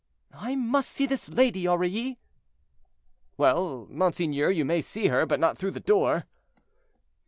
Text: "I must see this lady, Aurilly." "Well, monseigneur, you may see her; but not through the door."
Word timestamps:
"I 0.33 0.55
must 0.55 0.89
see 0.89 1.05
this 1.05 1.29
lady, 1.29 1.67
Aurilly." 1.67 2.17
"Well, 3.37 3.85
monseigneur, 3.91 4.49
you 4.49 4.65
may 4.65 4.81
see 4.81 5.09
her; 5.09 5.27
but 5.27 5.39
not 5.39 5.59
through 5.59 5.69
the 5.69 5.79
door." 5.79 6.25